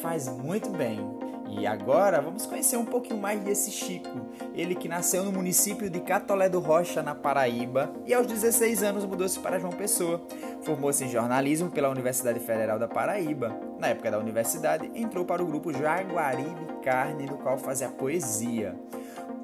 faz 0.00 0.28
muito 0.28 0.70
bem. 0.70 1.23
E 1.48 1.66
agora 1.66 2.20
vamos 2.20 2.46
conhecer 2.46 2.76
um 2.76 2.84
pouquinho 2.84 3.20
mais 3.20 3.40
desse 3.40 3.70
Chico. 3.70 4.28
Ele 4.54 4.74
que 4.74 4.88
nasceu 4.88 5.24
no 5.24 5.32
município 5.32 5.88
de 5.88 6.00
Catolé 6.00 6.48
do 6.48 6.60
Rocha, 6.60 7.02
na 7.02 7.14
Paraíba, 7.14 7.92
e 8.06 8.12
aos 8.14 8.26
16 8.26 8.82
anos 8.82 9.04
mudou-se 9.04 9.38
para 9.38 9.58
João 9.58 9.72
Pessoa. 9.72 10.20
Formou-se 10.62 11.04
em 11.04 11.08
jornalismo 11.08 11.70
pela 11.70 11.88
Universidade 11.88 12.40
Federal 12.40 12.78
da 12.78 12.88
Paraíba. 12.88 13.54
Na 13.78 13.88
época 13.88 14.10
da 14.10 14.18
universidade, 14.18 14.90
entrou 14.94 15.24
para 15.24 15.42
o 15.42 15.46
grupo 15.46 15.72
Jaguaribe 15.72 16.66
Carne, 16.82 17.26
no 17.26 17.38
qual 17.38 17.58
fazia 17.58 17.88
poesia. 17.88 18.74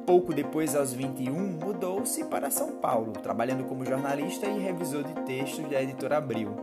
Pouco 0.06 0.34
depois, 0.34 0.74
aos 0.74 0.92
21, 0.92 1.32
mudou-se 1.32 2.24
para 2.24 2.50
São 2.50 2.72
Paulo, 2.72 3.12
trabalhando 3.12 3.64
como 3.64 3.84
jornalista 3.84 4.46
e 4.46 4.58
revisor 4.58 5.04
de 5.04 5.14
textos 5.22 5.68
da 5.68 5.80
editora 5.80 6.16
Abril. 6.16 6.54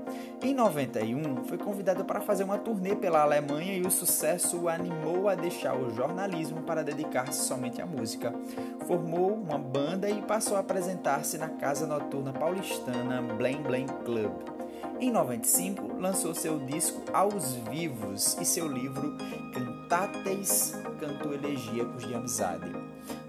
Em 0.41 0.53
91, 0.53 1.43
foi 1.45 1.57
convidado 1.57 2.03
para 2.03 2.21
fazer 2.21 2.43
uma 2.43 2.57
turnê 2.57 2.95
pela 2.95 3.21
Alemanha 3.21 3.73
e 3.77 3.81
o 3.81 3.91
sucesso 3.91 4.57
o 4.57 4.69
animou 4.69 5.29
a 5.29 5.35
deixar 5.35 5.75
o 5.75 5.89
jornalismo 5.95 6.61
para 6.63 6.83
dedicar-se 6.83 7.45
somente 7.45 7.81
à 7.81 7.85
música. 7.85 8.33
Formou 8.85 9.33
uma 9.33 9.57
banda 9.57 10.09
e 10.09 10.21
passou 10.21 10.57
a 10.57 10.61
apresentar-se 10.61 11.37
na 11.37 11.49
casa 11.49 11.85
noturna 11.87 12.33
paulistana 12.33 13.21
Blame 13.21 13.63
Blame 13.63 13.89
Club. 14.03 14.31
Em 14.99 15.11
95, 15.11 15.99
lançou 15.99 16.33
seu 16.33 16.59
disco 16.59 17.01
Aos 17.13 17.53
Vivos 17.69 18.35
e 18.41 18.45
seu 18.45 18.67
livro 18.67 19.15
Cantates 19.53 20.75
Canto 20.99 21.33
Elegíacos 21.33 22.05
de 22.05 22.15
Amizade 22.15 22.86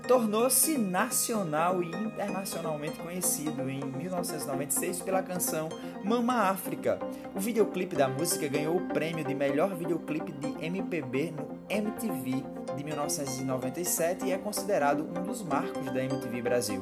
tornou-se 0.08 0.78
nacional 0.78 1.82
e 1.82 1.88
internacionalmente 1.88 2.98
conhecido 2.98 3.68
em 3.68 3.84
1996 3.84 5.02
pela 5.02 5.22
canção 5.22 5.68
Mama 6.02 6.48
África. 6.48 6.98
O 7.34 7.38
videoclipe 7.38 7.94
da 7.94 8.08
música 8.08 8.48
ganhou 8.48 8.78
o 8.78 8.88
prêmio 8.88 9.22
de 9.22 9.34
melhor 9.34 9.76
videoclipe 9.76 10.32
de 10.32 10.64
MPB 10.64 11.32
no 11.32 11.57
MTV 11.68 12.44
de 12.76 12.84
1997 12.84 14.26
e 14.26 14.32
é 14.32 14.38
considerado 14.38 15.02
um 15.02 15.22
dos 15.22 15.42
marcos 15.42 15.84
da 15.86 16.02
MTV 16.02 16.42
Brasil. 16.42 16.80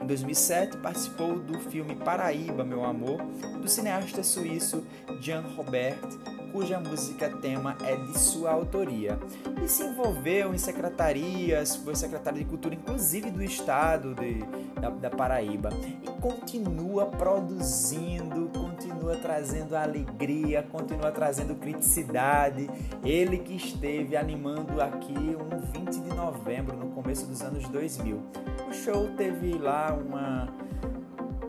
Em 0.00 0.06
2007, 0.06 0.78
participou 0.78 1.38
do 1.38 1.58
filme 1.70 1.94
Paraíba, 1.96 2.64
Meu 2.64 2.84
Amor, 2.84 3.22
do 3.60 3.68
cineasta 3.68 4.22
suíço 4.22 4.84
Jean 5.20 5.42
Robert 5.56 5.98
cuja 6.52 6.80
música 6.80 7.28
tema 7.28 7.76
é 7.84 7.96
de 7.96 8.18
sua 8.18 8.50
autoria. 8.50 9.18
E 9.62 9.68
se 9.68 9.82
envolveu 9.84 10.54
em 10.54 10.58
secretarias, 10.58 11.76
foi 11.76 11.94
secretário 11.94 12.38
de 12.38 12.44
Cultura, 12.44 12.74
inclusive 12.74 13.30
do 13.30 13.42
estado 13.42 14.14
de, 14.14 14.38
da, 14.80 14.90
da 14.90 15.10
Paraíba. 15.10 15.70
E 16.02 16.20
continua 16.20 17.06
produzindo, 17.06 18.48
continua 18.98 19.16
trazendo 19.16 19.76
alegria, 19.76 20.62
continua 20.62 21.12
trazendo 21.12 21.54
criticidade. 21.54 22.68
Ele 23.04 23.38
que 23.38 23.54
esteve 23.54 24.16
animando 24.16 24.82
aqui 24.82 25.14
um 25.14 25.58
20 25.58 26.00
de 26.00 26.08
novembro, 26.08 26.76
no 26.76 26.88
começo 26.88 27.24
dos 27.26 27.40
anos 27.40 27.68
2000. 27.68 28.20
O 28.68 28.72
show 28.72 29.08
teve 29.16 29.56
lá 29.56 29.94
uma 29.94 30.48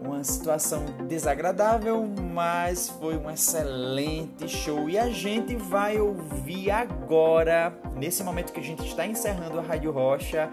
uma 0.01 0.23
situação 0.23 0.85
desagradável, 1.07 2.07
mas 2.33 2.89
foi 2.89 3.17
um 3.17 3.29
excelente 3.29 4.47
show 4.47 4.89
e 4.89 4.97
a 4.97 5.09
gente 5.09 5.55
vai 5.55 5.99
ouvir 5.99 6.71
agora, 6.71 7.77
nesse 7.95 8.23
momento 8.23 8.53
que 8.53 8.59
a 8.59 8.63
gente 8.63 8.83
está 8.87 9.05
encerrando 9.05 9.59
a 9.59 9.61
Rádio 9.61 9.91
Rocha, 9.91 10.49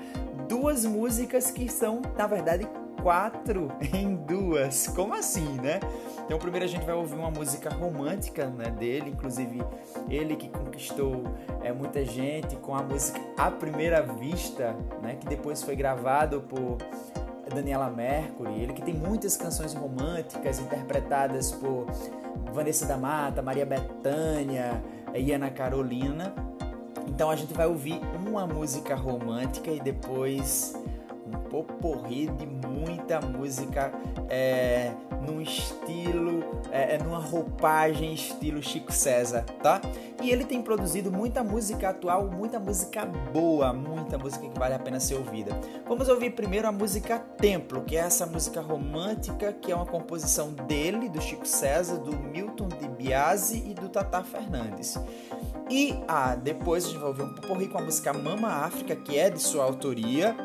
duas 0.48 0.84
músicas 0.84 1.50
que 1.50 1.70
são, 1.70 2.02
na 2.18 2.26
verdade, 2.26 2.68
quatro 3.02 3.68
em 3.94 4.14
duas. 4.14 4.88
Como 4.88 5.14
assim, 5.14 5.48
né? 5.60 5.80
Então, 6.24 6.38
primeiro 6.38 6.64
a 6.64 6.68
gente 6.68 6.84
vai 6.84 6.94
ouvir 6.94 7.14
uma 7.14 7.30
música 7.30 7.70
romântica 7.70 8.46
né, 8.46 8.68
dele, 8.70 9.10
inclusive 9.10 9.62
ele 10.10 10.34
que 10.34 10.48
conquistou 10.48 11.22
é, 11.62 11.72
muita 11.72 12.04
gente 12.04 12.56
com 12.56 12.74
a 12.74 12.82
música 12.82 13.20
À 13.38 13.48
Primeira 13.48 14.02
Vista, 14.02 14.74
né, 15.00 15.16
que 15.20 15.26
depois 15.26 15.62
foi 15.62 15.76
gravado 15.76 16.40
por 16.40 16.78
Daniela 17.54 17.88
Mercury, 17.88 18.60
ele 18.60 18.72
que 18.72 18.82
tem 18.82 18.94
muitas 18.94 19.36
canções 19.36 19.72
românticas 19.72 20.58
interpretadas 20.58 21.52
por 21.52 21.86
Vanessa 22.52 22.86
da 22.86 22.96
Mata, 22.96 23.40
Maria 23.40 23.64
Bethânia 23.64 24.82
e 25.14 25.32
Ana 25.32 25.50
Carolina. 25.50 26.34
Então 27.06 27.30
a 27.30 27.36
gente 27.36 27.54
vai 27.54 27.66
ouvir 27.66 28.00
uma 28.26 28.46
música 28.46 28.96
romântica 28.96 29.70
e 29.70 29.78
depois 29.78 30.74
um 31.26 31.48
poporri 31.48 32.26
de 32.26 32.46
muita 32.76 33.20
música 33.20 33.92
é, 34.28 34.92
num 35.26 35.40
estilo, 35.40 36.44
é, 36.70 36.94
é, 36.94 36.98
numa 36.98 37.18
roupagem 37.18 38.12
estilo 38.12 38.62
Chico 38.62 38.92
César, 38.92 39.44
tá? 39.62 39.80
E 40.22 40.30
ele 40.30 40.44
tem 40.44 40.60
produzido 40.60 41.10
muita 41.10 41.42
música 41.42 41.90
atual, 41.90 42.28
muita 42.30 42.58
música 42.58 43.04
boa, 43.04 43.72
muita 43.72 44.18
música 44.18 44.46
que 44.46 44.58
vale 44.58 44.74
a 44.74 44.78
pena 44.78 45.00
ser 45.00 45.14
ouvida. 45.14 45.58
Vamos 45.86 46.08
ouvir 46.08 46.30
primeiro 46.30 46.68
a 46.68 46.72
música 46.72 47.18
Templo, 47.18 47.82
que 47.82 47.96
é 47.96 48.00
essa 48.00 48.26
música 48.26 48.60
romântica, 48.60 49.52
que 49.52 49.72
é 49.72 49.74
uma 49.74 49.86
composição 49.86 50.52
dele, 50.52 51.08
do 51.08 51.20
Chico 51.20 51.46
César, 51.46 51.96
do 51.98 52.16
Milton 52.16 52.68
de 52.68 52.88
Biasi 52.88 53.62
e 53.66 53.74
do 53.74 53.88
Tata 53.88 54.22
Fernandes. 54.22 54.98
E 55.70 55.94
ah, 56.06 56.36
depois 56.36 56.84
a 56.84 56.88
gente 56.88 56.98
vai 56.98 57.08
ouvir 57.08 57.22
um 57.22 57.34
poporri 57.34 57.68
com 57.68 57.78
a 57.78 57.82
música 57.82 58.12
Mama 58.12 58.48
África, 58.48 58.94
que 58.94 59.18
é 59.18 59.28
de 59.28 59.42
sua 59.42 59.64
autoria, 59.64 60.36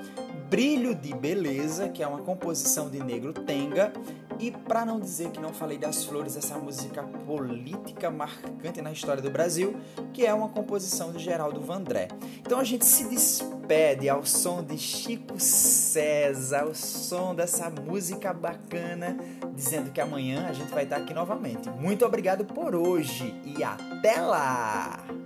Brilho 0.49 0.95
de 0.95 1.13
Beleza, 1.13 1.89
que 1.89 2.01
é 2.01 2.07
uma 2.07 2.19
composição 2.19 2.89
de 2.89 2.99
Negro 3.03 3.31
Tenga, 3.31 3.93
e 4.41 4.49
para 4.49 4.83
não 4.83 4.99
dizer 4.99 5.29
que 5.29 5.39
não 5.39 5.53
falei 5.53 5.77
das 5.77 6.03
flores, 6.03 6.35
essa 6.35 6.57
música 6.57 7.03
política 7.03 8.09
marcante 8.09 8.81
na 8.81 8.91
história 8.91 9.21
do 9.21 9.29
Brasil, 9.29 9.75
que 10.11 10.25
é 10.25 10.33
uma 10.33 10.49
composição 10.49 11.11
de 11.11 11.19
Geraldo 11.19 11.61
Vandré. 11.61 12.07
Então 12.39 12.59
a 12.59 12.63
gente 12.63 12.83
se 12.83 13.03
despede 13.07 14.09
ao 14.09 14.25
som 14.25 14.63
de 14.63 14.79
Chico 14.79 15.39
César, 15.39 16.61
ao 16.61 16.73
som 16.73 17.35
dessa 17.35 17.69
música 17.69 18.33
bacana, 18.33 19.15
dizendo 19.53 19.91
que 19.91 20.01
amanhã 20.01 20.47
a 20.49 20.53
gente 20.53 20.71
vai 20.73 20.85
estar 20.85 20.97
aqui 20.97 21.13
novamente. 21.13 21.69
Muito 21.69 22.03
obrigado 22.03 22.43
por 22.43 22.73
hoje 22.73 23.35
e 23.45 23.63
até 23.63 24.19
lá! 24.19 25.20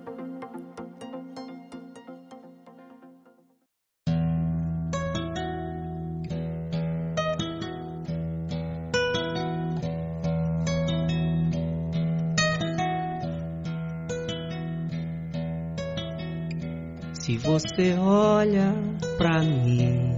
Você 17.46 17.94
olha 18.00 18.74
pra 19.20 19.44
mim, 19.44 20.18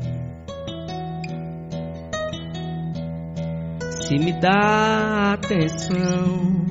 se 4.02 4.16
me 4.16 4.32
dá 4.40 5.34
atenção, 5.34 6.66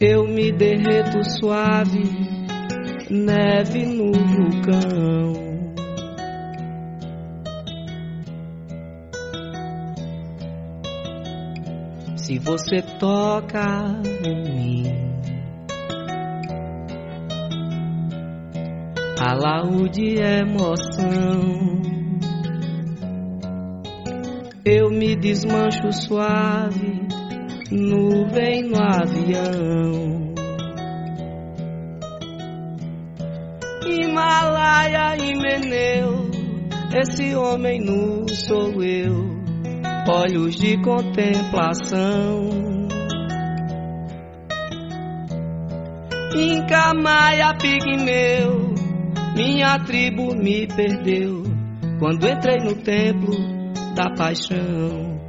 eu 0.00 0.24
me 0.26 0.50
derreto 0.50 1.22
suave, 1.38 2.02
neve 3.08 3.86
no 3.86 4.12
vulcão. 4.12 5.30
Se 12.16 12.38
você 12.38 12.82
toca 12.98 14.00
em 14.24 14.42
mim, 14.42 15.09
alaúde 19.20 20.14
emoção. 20.18 21.82
Eu 24.64 24.90
me 24.90 25.14
desmancho 25.14 25.92
suave, 25.92 27.06
nuvem 27.70 28.62
no 28.62 28.82
avião. 28.82 30.34
Himalaia 33.86 35.16
e 35.18 35.34
Meneu, 35.36 36.30
esse 36.98 37.34
homem 37.36 37.78
nu 37.78 38.26
sou 38.28 38.82
eu, 38.82 39.38
olhos 40.08 40.54
de 40.56 40.80
contemplação. 40.80 42.48
Inca, 46.34 46.94
Maia, 46.94 47.52
Pigmeu, 47.60 48.79
minha 49.34 49.78
tribo 49.78 50.34
me 50.34 50.66
perdeu 50.66 51.42
quando 51.98 52.28
entrei 52.28 52.58
no 52.58 52.74
templo 52.76 53.34
da 53.94 54.10
paixão. 54.16 55.20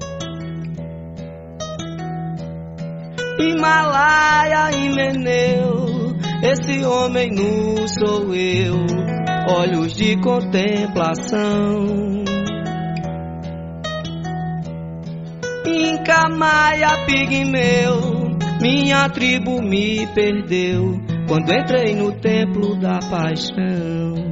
Himalaia 3.40 4.72
e 4.72 4.96
Meneu, 4.96 6.16
esse 6.44 6.86
homem 6.86 7.30
nu 7.32 7.88
sou 7.88 8.34
eu, 8.34 8.76
olhos 9.50 9.96
de 9.96 10.16
contemplação. 10.22 12.24
Inca, 15.66 16.30
Maia, 16.30 17.06
Pigmeu, 17.06 18.38
minha 18.62 19.10
tribo 19.10 19.62
me 19.62 20.08
perdeu 20.14 21.11
quando 21.32 21.50
entrei 21.50 21.96
no 21.96 22.12
templo 22.12 22.76
da 22.76 23.00
paixão. 23.00 24.31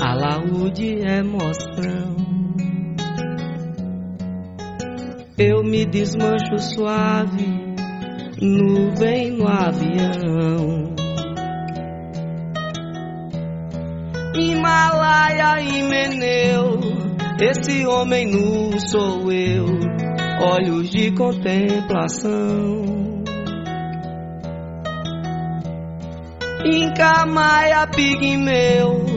Alaúde 0.00 0.98
emoção. 1.04 2.16
Eu 5.36 5.62
me 5.62 5.84
desmancho 5.84 6.58
suave, 6.58 7.74
nuvem 8.40 9.32
no 9.32 9.46
avião. 9.46 10.94
Himalaia 14.34 15.60
e 15.60 15.82
Meneu, 15.82 16.80
esse 17.38 17.86
homem 17.86 18.26
nu 18.26 18.80
sou 18.80 19.30
eu, 19.30 19.66
olhos 20.40 20.88
de 20.88 21.10
contemplação. 21.12 22.80
Inca, 26.64 27.26
Maia, 27.26 27.86
Pigmeu, 27.86 29.09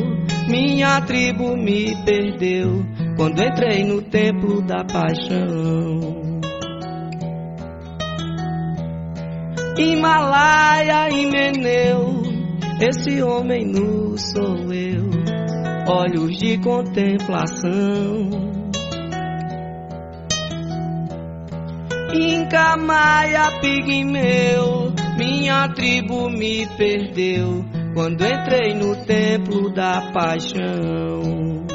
minha 0.48 1.02
tribo 1.02 1.56
me 1.56 1.96
perdeu 2.04 2.86
quando 3.16 3.42
entrei 3.42 3.84
no 3.84 4.02
templo 4.02 4.62
da 4.62 4.84
paixão. 4.84 6.42
Himalaia 9.78 11.10
e 11.10 11.26
Meneu, 11.26 12.22
esse 12.80 13.22
homem 13.22 13.66
nu 13.66 14.18
sou 14.18 14.72
eu, 14.74 15.10
olhos 15.88 16.38
de 16.38 16.58
contemplação. 16.60 18.54
Inca, 22.14 22.78
Maia, 22.78 23.60
Pigmeu, 23.60 24.94
minha 25.18 25.68
tribo 25.70 26.30
me 26.30 26.68
perdeu 26.78 27.66
quando 27.94 28.26
entrei 28.26 28.74
no 28.74 28.96
templo 29.06 29.70
da 29.70 30.12
paixão. 30.12 31.73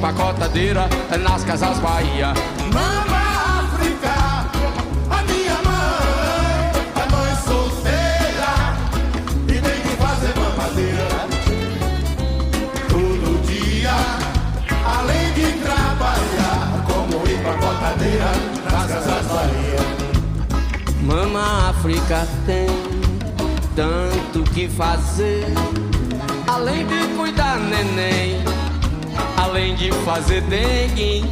Como 0.00 0.08
empacotadeira 0.08 0.88
nas 1.22 1.44
casas 1.44 1.78
Bahia. 1.78 2.32
Mama 2.72 3.60
África, 3.60 4.46
a 5.10 5.22
minha 5.24 5.58
mãe 5.62 6.72
é 6.96 7.10
mãe 7.10 7.34
solteira 7.44 8.52
e 9.46 9.60
tem 9.60 9.80
que 9.82 9.96
fazer 10.02 10.32
mamadeira 10.38 11.28
todo 12.88 13.46
dia, 13.46 13.94
além 14.86 15.32
de 15.34 15.52
trabalhar 15.60 16.84
como 16.86 17.16
empacotadeira 17.28 18.30
nas 18.72 18.86
casas 18.90 19.26
Bahia. 19.26 19.80
Mama 21.02 21.70
África 21.70 22.26
tem 22.46 22.68
tanto 23.76 24.50
que 24.52 24.66
fazer, 24.68 25.46
além 26.46 26.86
de 26.86 27.06
cuidar 27.16 27.58
neném, 27.58 28.42
além 29.50 29.74
de 29.74 29.90
fazer 30.04 30.40
dengue. 30.42 31.24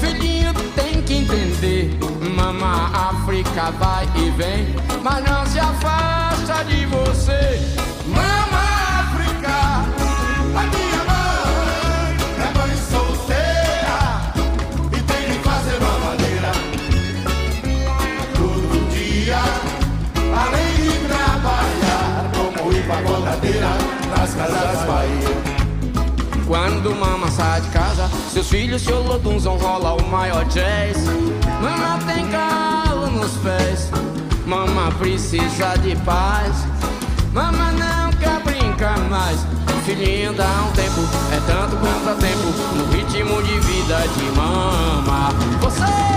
Filhinho 0.00 0.54
tem 0.76 1.02
que 1.02 1.14
entender, 1.14 1.98
Mama 2.36 2.88
África 2.94 3.72
vai 3.72 4.06
e 4.14 4.30
vem, 4.30 4.76
mas 5.02 5.24
não 5.24 5.44
se 5.46 5.58
afasta 5.58 6.64
de 6.64 6.86
você. 6.86 7.60
Mama 8.06 8.62
África, 9.00 9.56
a 10.54 10.62
minha 10.72 11.02
mãe 11.10 12.16
é 12.44 12.58
mãe 12.58 12.76
solteira 12.88 13.98
e 14.92 15.02
tem 15.02 15.36
que 15.36 15.48
fazer 15.48 15.80
mamadeira 15.80 16.52
todo 18.36 18.88
dia, 18.90 19.38
além 20.44 20.74
de 20.76 21.08
trabalhar 21.08 22.30
como 22.36 22.72
empacotadeira 22.72 23.70
nas 24.16 24.32
casas 24.32 24.86
Bahia. 24.86 25.55
Quando 26.46 26.94
mama 26.94 27.28
sai 27.28 27.60
de 27.60 27.68
casa, 27.70 28.08
seus 28.32 28.48
filhos 28.48 28.82
se 28.82 28.92
olodunzam, 28.92 29.56
rola 29.56 29.94
o 29.94 30.08
maior 30.08 30.44
jazz. 30.44 30.96
Mama 31.60 31.98
tem 32.06 32.26
calo 32.28 33.10
nos 33.10 33.32
pés, 33.38 33.90
mama 34.46 34.92
precisa 34.92 35.76
de 35.78 35.96
paz. 35.96 36.52
Mama 37.32 37.72
não 37.72 38.12
quer 38.12 38.40
brincar 38.44 38.98
mais. 39.10 39.40
Filhinho, 39.84 40.32
dá 40.34 40.48
um 40.68 40.72
tempo, 40.72 41.00
é 41.32 41.40
tanto 41.46 41.76
quanto 41.76 42.18
tempo 42.20 42.76
no 42.76 42.92
ritmo 42.92 43.42
de 43.42 43.58
vida 43.60 43.98
de 44.16 44.24
mama. 44.36 45.30
Vocês! 45.60 46.16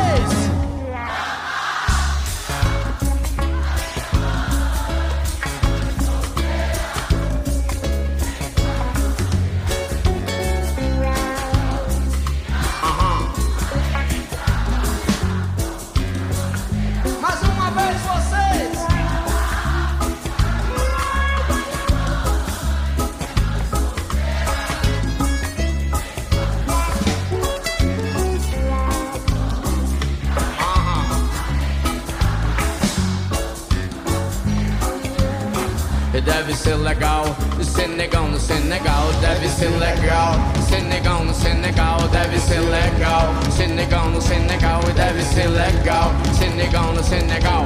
Legal, 36.89 37.23
ser 37.61 37.87
negão 37.87 38.27
no 38.29 38.39
Senegal, 38.39 39.13
deve 39.21 39.47
ser 39.47 39.69
legal, 39.77 40.33
ser 40.67 40.81
negão 40.81 41.23
no 41.23 41.33
Senegal, 41.35 41.99
deve 42.07 42.39
ser 42.39 42.61
legal, 42.61 43.31
ser 43.55 43.67
negão 43.67 44.09
no 44.09 44.19
Senegal, 44.19 44.81
deve 44.95 45.21
ser 45.21 45.47
legal, 45.49 46.11
ser 46.33 46.49
negão 46.55 46.91
no 46.93 47.03
Senegal. 47.03 47.63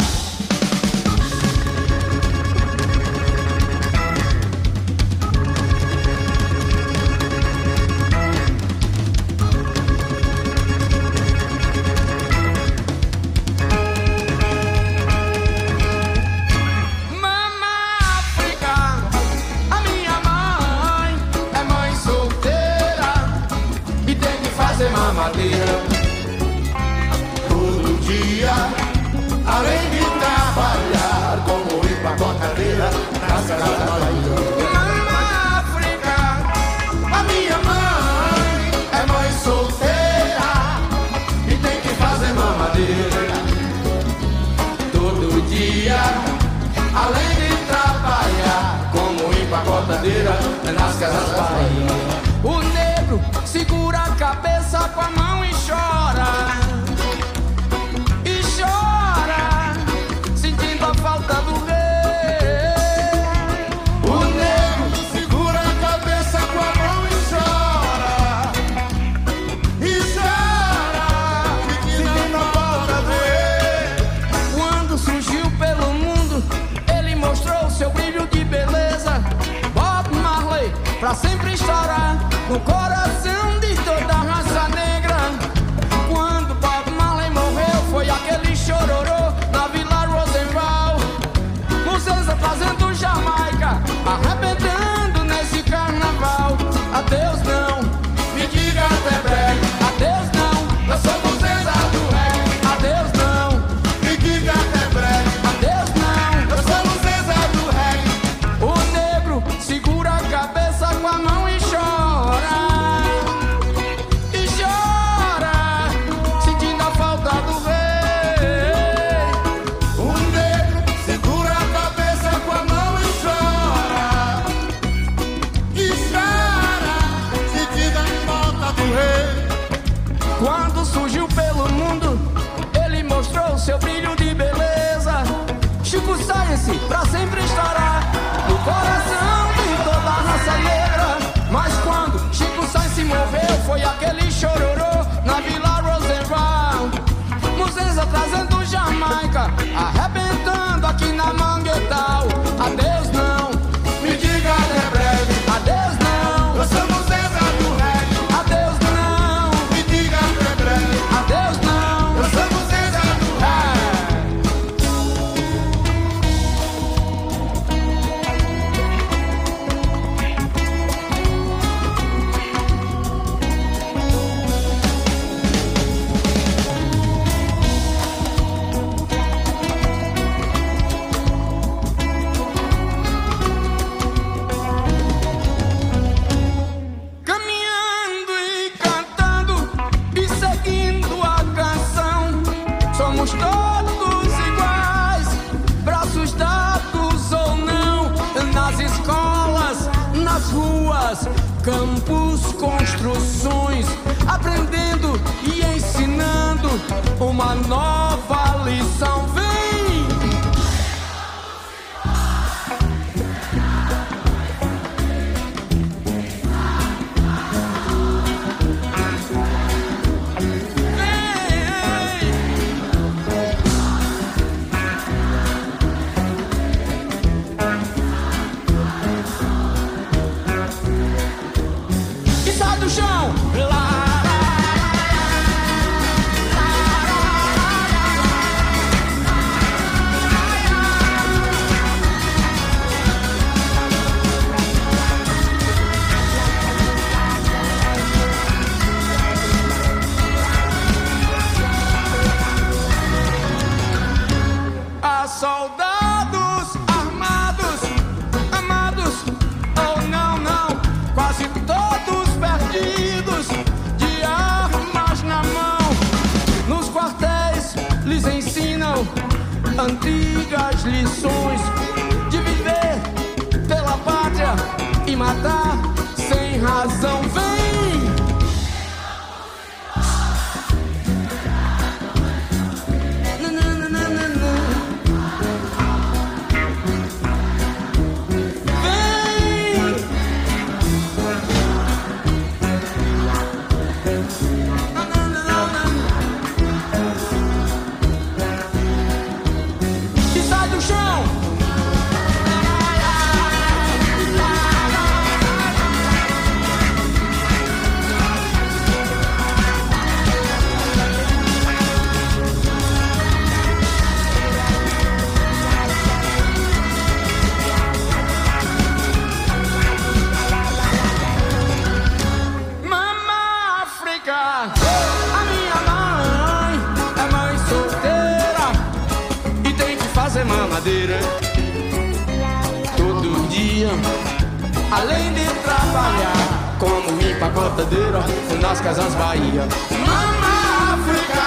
De 335.34 335.46
trabalhar 335.64 336.78
como 336.80 337.20
empacotadeira 337.22 338.24
nas 338.62 338.80
casas 338.82 339.14
Bahia. 339.16 339.68
Mama 340.06 340.94
África, 340.94 341.46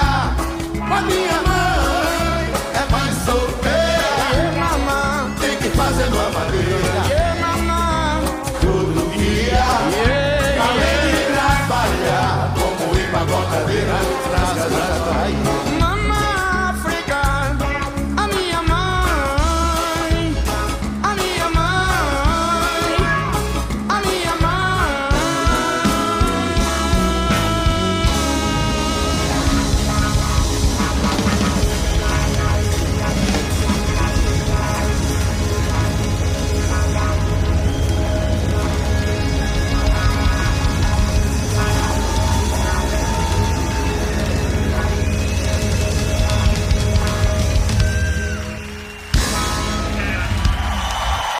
a 0.83 1.01
minha 1.03 1.41
mãe 1.47 2.53
é 2.75 2.85
mais 2.91 3.15
solteira. 3.25 4.53
Mamãe 4.59 5.35
tem 5.41 5.57
que 5.59 5.69
fazer 5.77 6.07
uma 6.07 6.31
madeira. 6.31 6.66